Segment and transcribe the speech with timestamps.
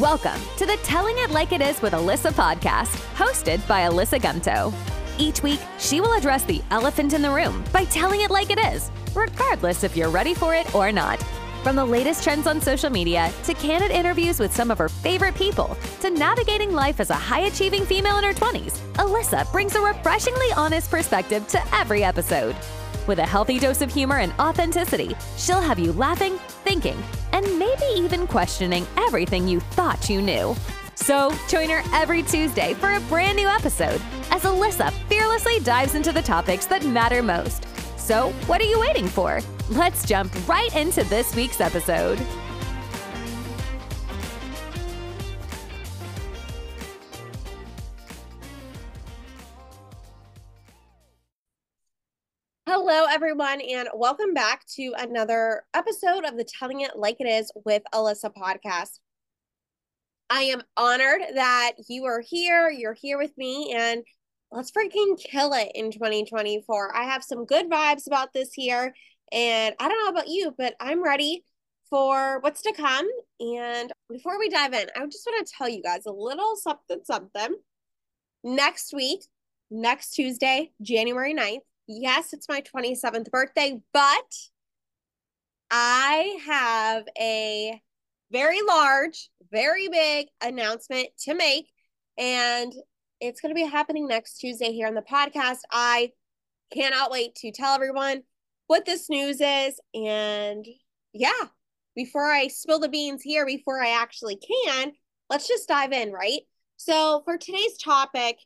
[0.00, 4.72] Welcome to the Telling It Like It Is with Alysa podcast, hosted by Alysa Gumto.
[5.18, 8.58] Each week, she will address the elephant in the room by telling it like it
[8.58, 11.22] is, regardless if you're ready for it or not.
[11.62, 15.34] From the latest trends on social media to candid interviews with some of her favorite
[15.34, 19.80] people to navigating life as a high achieving female in her 20s, Alysa brings a
[19.82, 22.56] refreshingly honest perspective to every episode.
[23.06, 26.96] With a healthy dose of humor and authenticity, she'll have you laughing, thinking,
[27.32, 30.54] and maybe even questioning everything you thought you knew.
[30.94, 34.00] So, join her every Tuesday for a brand new episode
[34.30, 37.66] as Alysa fearlessly dives into the topics that matter most.
[37.98, 39.40] So, what are you waiting for?
[39.70, 42.18] Let's jump right into this week's episode.
[53.22, 57.84] Everyone, and welcome back to another episode of the Telling It Like It Is with
[57.94, 58.98] Alysa podcast.
[60.28, 62.68] I am honored that you are here.
[62.68, 64.02] You're here with me, and
[64.50, 66.96] let's freaking kill it in 2024.
[66.96, 68.92] I have some good vibes about this year,
[69.30, 71.44] and I don't know about you, but I'm ready
[71.90, 73.08] for what's to come.
[73.38, 77.02] And before we dive in, I just want to tell you guys a little something
[77.04, 77.54] something.
[78.42, 79.20] Next week,
[79.70, 81.60] next Tuesday, January 9th,
[81.92, 84.34] yes, it's my 27th birthday, but
[85.70, 87.80] I have a
[88.30, 91.70] very large, very big announcement to make.
[92.18, 92.72] And
[93.20, 95.58] it's going to be happening next Tuesday here on the podcast.
[95.70, 96.12] I
[96.72, 98.22] cannot wait to tell everyone
[98.66, 99.80] what this news is.
[99.94, 100.66] And
[101.12, 101.48] yeah,
[101.94, 104.92] before I spill the beans here, before I actually can,
[105.30, 106.40] let's just dive in, right?
[106.76, 108.38] So, for today's topic,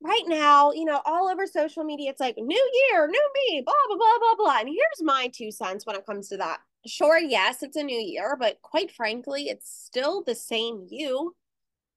[0.00, 3.74] right now, you know, all over social media, it's like new year, new me, blah,
[3.88, 4.58] blah, blah, blah, blah.
[4.60, 6.60] And here's my two cents when it comes to that.
[6.86, 11.34] Sure, yes, it's a new year, but quite frankly, it's still the same you,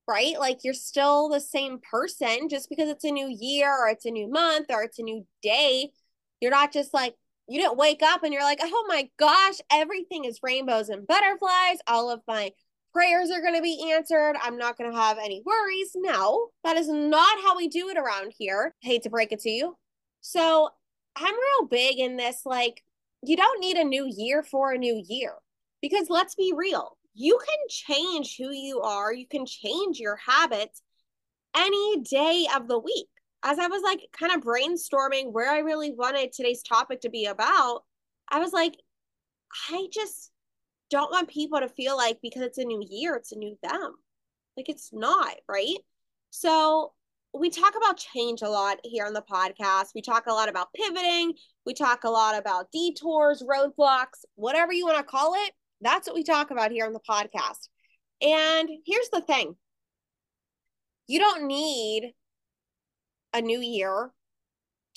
[0.07, 0.39] right?
[0.39, 4.11] Like you're still the same person just because it's a new year or it's a
[4.11, 5.91] new month or it's a new day.
[6.39, 7.15] You're not just like,
[7.47, 11.77] you didn't wake up and you're like, oh my gosh, everything is rainbows and butterflies.
[11.85, 12.51] All of my
[12.93, 14.35] prayers are going to be answered.
[14.41, 15.91] I'm not going to have any worries.
[15.95, 18.75] No, that is not how we do it around here.
[18.81, 19.77] hate to break it to you.
[20.21, 20.69] So
[21.15, 22.41] I'm real big in this.
[22.45, 22.83] Like,
[23.23, 25.33] you don't need a new year for a new year
[25.81, 26.97] because let's be real.
[27.13, 30.81] You can change who you are, you can change your habits
[31.55, 33.07] any day of the week.
[33.43, 37.25] As I was like kind of brainstorming where I really wanted today's topic to be
[37.25, 37.81] about,
[38.29, 38.75] I was like,
[39.69, 40.31] I just
[40.91, 43.95] don't want people to feel like because it's a new year, it's a new them.
[44.57, 45.77] Like it's not, right?
[46.29, 46.91] So
[47.33, 49.95] we talk about change a lot here on the podcast.
[49.95, 51.33] We talk a lot about pivoting.
[51.65, 55.53] We talk a lot about detours, roadblocks, whatever you want to call it.
[55.79, 57.69] That's what we talk about here on the podcast.
[58.21, 59.55] And here's the thing
[61.07, 62.13] you don't need
[63.33, 64.11] a new year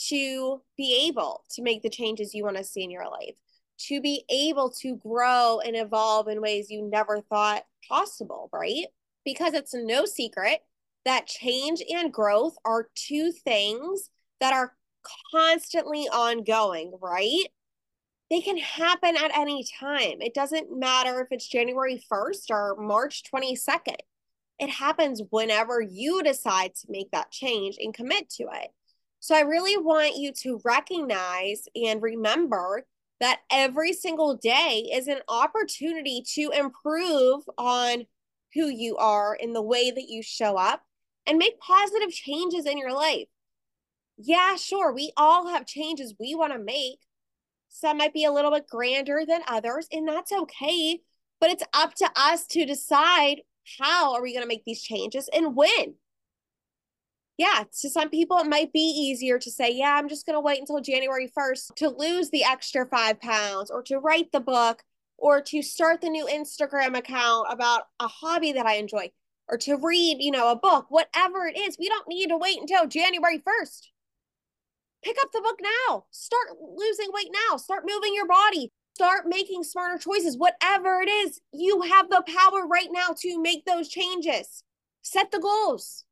[0.08, 3.38] to be able to make the changes you want to see in your life
[3.76, 8.86] to be able to grow and evolve in ways you never thought possible, right?
[9.24, 10.60] Because it's no secret
[11.04, 14.74] that change and growth are two things that are
[15.30, 17.44] constantly ongoing, right?
[18.30, 20.20] They can happen at any time.
[20.20, 23.96] It doesn't matter if it's January 1st or March 22nd.
[24.58, 28.70] It happens whenever you decide to make that change and commit to it.
[29.20, 32.86] So I really want you to recognize and remember
[33.20, 38.06] that every single day is an opportunity to improve on
[38.54, 40.82] who you are in the way that you show up
[41.26, 43.28] and make positive changes in your life.
[44.16, 47.00] Yeah, sure, we all have changes we want to make.
[47.68, 51.00] Some might be a little bit grander than others, and that's okay.
[51.40, 53.40] But it's up to us to decide
[53.80, 55.94] how are we going to make these changes and when
[57.36, 60.40] yeah, to some people, it might be easier to say, yeah, I'm just going to
[60.40, 64.82] wait until January 1st to lose the extra five pounds or to write the book
[65.18, 69.10] or to start the new Instagram account about a hobby that I enjoy
[69.48, 71.76] or to read, you know, a book, whatever it is.
[71.78, 73.88] We don't need to wait until January 1st.
[75.02, 76.04] Pick up the book now.
[76.12, 77.56] Start losing weight now.
[77.56, 78.70] Start moving your body.
[78.94, 80.38] Start making smarter choices.
[80.38, 84.62] Whatever it is, you have the power right now to make those changes.
[85.02, 86.04] Set the goals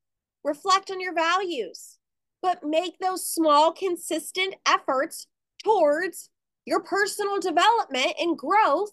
[0.45, 1.99] reflect on your values,
[2.41, 5.27] but make those small, consistent efforts
[5.63, 6.31] towards
[6.65, 8.93] your personal development and growth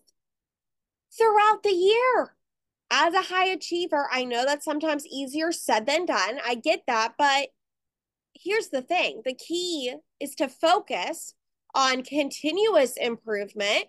[1.18, 2.36] throughout the year.
[2.92, 6.40] As a high achiever, I know that's sometimes easier said than done.
[6.46, 7.14] I get that.
[7.18, 7.50] But
[8.34, 11.36] here's the thing the key is to focus
[11.76, 13.86] on continuous improvement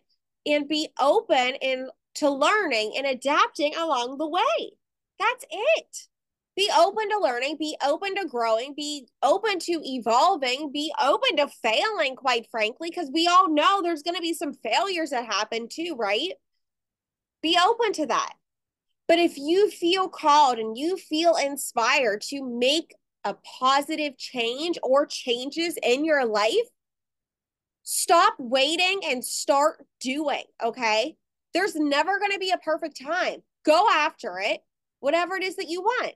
[0.46, 4.72] and be open and to learning and adapting along the way.
[5.18, 6.08] That's it.
[6.56, 11.48] Be open to learning, be open to growing, be open to evolving, be open to
[11.62, 15.68] failing, quite frankly, because we all know there's going to be some failures that happen
[15.70, 16.32] too, right?
[17.42, 18.34] Be open to that.
[19.06, 22.94] But if you feel called and you feel inspired to make
[23.24, 26.68] a positive change or changes in your life,
[27.82, 31.16] stop waiting and start doing, okay?
[31.54, 33.42] There's never going to be a perfect time.
[33.64, 34.60] Go after it,
[35.00, 36.14] whatever it is that you want.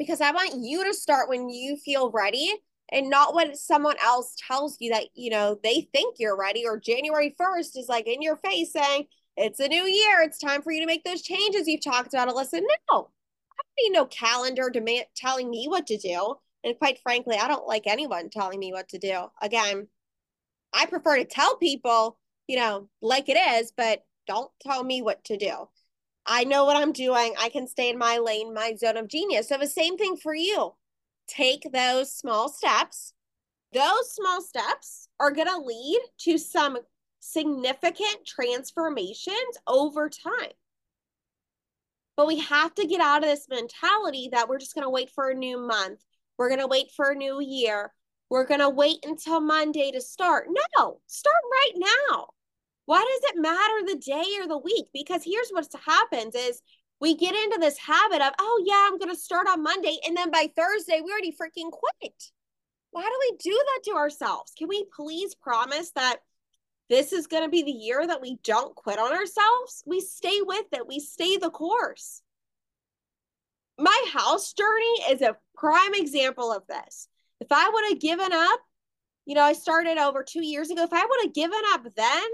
[0.00, 2.54] Because I want you to start when you feel ready
[2.90, 6.80] and not when someone else tells you that, you know, they think you're ready or
[6.80, 9.04] January 1st is like in your face saying,
[9.36, 10.22] it's a new year.
[10.22, 12.62] It's time for you to make those changes you've talked about, Alysa.
[12.90, 13.10] No,
[13.50, 16.36] I don't need no calendar demand telling me what to do.
[16.64, 19.26] And quite frankly, I don't like anyone telling me what to do.
[19.42, 19.86] Again,
[20.72, 25.22] I prefer to tell people, you know, like it is, but don't tell me what
[25.24, 25.68] to do.
[26.32, 27.34] I know what I'm doing.
[27.40, 29.48] I can stay in my lane, my zone of genius.
[29.48, 30.74] So the same thing for you.
[31.26, 33.14] Take those small steps.
[33.72, 36.78] Those small steps are going to lead to some
[37.18, 40.52] significant transformations over time.
[42.16, 45.10] But we have to get out of this mentality that we're just going to wait
[45.10, 45.98] for a new month.
[46.38, 47.92] We're going to wait for a new year.
[48.28, 50.46] We're going to wait until Monday to start.
[50.78, 51.72] No, start right
[52.08, 52.28] now.
[52.90, 54.86] Why does it matter the day or the week?
[54.92, 56.60] Because here's what happens is
[57.00, 60.16] we get into this habit of, oh yeah, I'm going to start on Monday and
[60.16, 62.32] then by Thursday we already freaking quit.
[62.90, 64.54] Why do we do that to ourselves?
[64.58, 66.16] Can we please promise that
[66.88, 69.84] this is going to be the year that we don't quit on ourselves?
[69.86, 70.88] We stay with it.
[70.88, 72.22] We stay the course.
[73.78, 77.06] My house journey is a prime example of this.
[77.38, 78.60] If I would have given up,
[79.26, 80.82] you know, I started over two years ago.
[80.82, 82.28] If I would have given up then,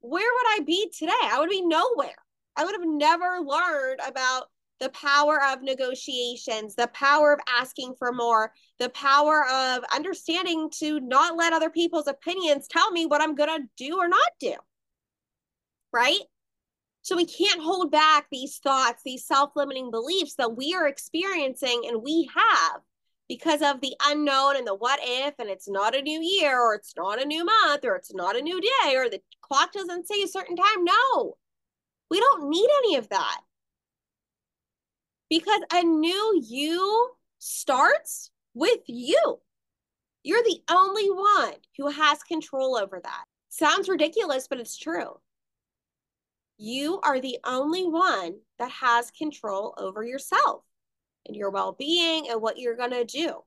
[0.00, 1.12] where would I be today?
[1.22, 2.14] I would be nowhere.
[2.56, 4.48] I would have never learned about
[4.80, 11.00] the power of negotiations, the power of asking for more, the power of understanding to
[11.00, 14.54] not let other people's opinions tell me what I'm going to do or not do.
[15.92, 16.20] Right?
[17.02, 21.82] So we can't hold back these thoughts, these self limiting beliefs that we are experiencing
[21.86, 22.82] and we have
[23.28, 26.74] because of the unknown and the what if, and it's not a new year, or
[26.74, 30.08] it's not a new month, or it's not a new day, or the clock doesn't
[30.08, 30.84] say a certain time.
[30.84, 31.36] No,
[32.10, 33.40] we don't need any of that.
[35.28, 39.40] Because a new you starts with you.
[40.22, 43.24] You're the only one who has control over that.
[43.50, 45.20] Sounds ridiculous, but it's true.
[46.56, 50.64] You are the only one that has control over yourself
[51.28, 53.42] and your well being and what you're going to do.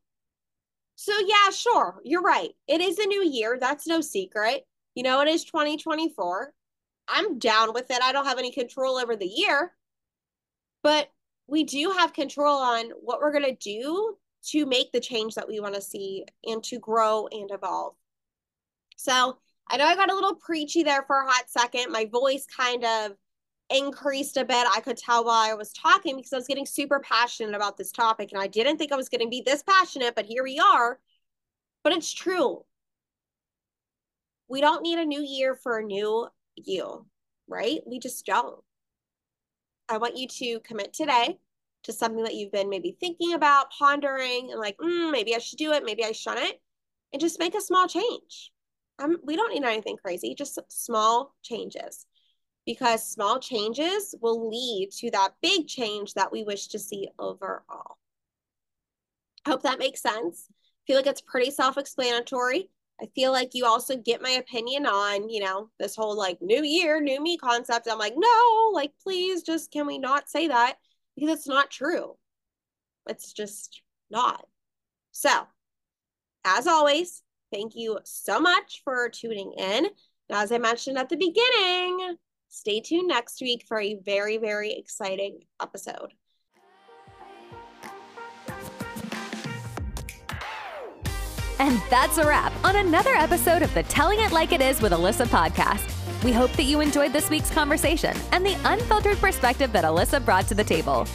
[0.95, 2.51] So, yeah, sure, you're right.
[2.67, 3.57] It is a new year.
[3.59, 4.65] That's no secret.
[4.95, 6.53] You know, it is 2024.
[7.07, 8.01] I'm down with it.
[8.01, 9.73] I don't have any control over the year,
[10.83, 11.09] but
[11.47, 14.15] we do have control on what we're going to do
[14.49, 17.95] to make the change that we want to see and to grow and evolve.
[18.97, 19.37] So,
[19.67, 21.91] I know I got a little preachy there for a hot second.
[21.91, 23.13] My voice kind of
[23.71, 24.67] increased a bit.
[24.75, 27.91] I could tell while I was talking because I was getting super passionate about this
[27.91, 30.59] topic and I didn't think I was going to be this passionate, but here we
[30.59, 30.99] are.
[31.83, 32.63] But it's true.
[34.47, 37.05] We don't need a new year for a new you,
[37.47, 37.79] right?
[37.85, 38.61] We just don't.
[39.89, 41.39] I want you to commit today
[41.83, 45.57] to something that you've been maybe thinking about, pondering, and like, mm, maybe I should
[45.57, 46.55] do it, maybe I shouldn't,
[47.11, 48.51] and just make a small change.
[48.99, 52.05] Um, we don't need anything crazy, just small changes
[52.65, 57.97] because small changes will lead to that big change that we wish to see overall.
[59.45, 60.47] I hope that makes sense.
[60.49, 60.53] I
[60.85, 62.69] feel like it's pretty self-explanatory.
[63.01, 66.63] I feel like you also get my opinion on, you know, this whole like new
[66.63, 67.87] year, new me concept.
[67.89, 70.75] I'm like, no, like, please just can we not say that?
[71.15, 72.15] Because it's not true.
[73.09, 74.45] It's just not.
[75.11, 75.31] So,
[76.45, 79.87] as always, thank you so much for tuning in.
[80.29, 82.17] As I mentioned at the beginning,
[82.53, 86.13] Stay tuned next week for a very, very exciting episode.
[91.59, 94.91] And that's a wrap on another episode of the Telling It Like It Is with
[94.91, 96.23] Alysa podcast.
[96.25, 100.47] We hope that you enjoyed this week's conversation and the unfiltered perspective that Alysa brought
[100.47, 101.07] to the table.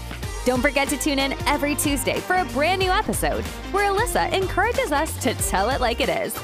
[0.47, 4.91] Don't forget to tune in every Tuesday for a brand new episode where Alysa encourages
[4.91, 6.35] us to tell it like it is.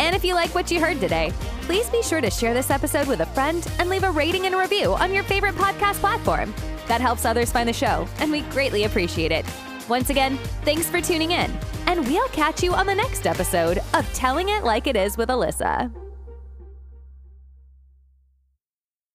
[0.00, 1.34] And if you like what you heard today,
[1.68, 4.56] please be sure to share this episode with a friend and leave a rating and
[4.56, 6.54] review on your favorite podcast platform.
[6.86, 9.44] That helps others find the show, and we greatly appreciate it.
[9.86, 11.52] Once again, thanks for tuning in,
[11.86, 15.28] and we'll catch you on the next episode of Telling It Like It Is with
[15.28, 15.92] Alysa.